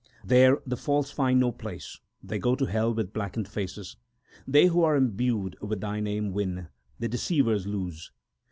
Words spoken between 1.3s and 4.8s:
no place: they go to hell with blackened faces. They